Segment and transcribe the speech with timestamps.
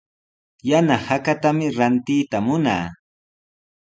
[0.69, 2.85] Yana hakatami rantiyta munaa.